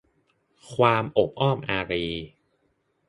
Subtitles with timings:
[0.73, 2.05] ความโอบอ้อมอารี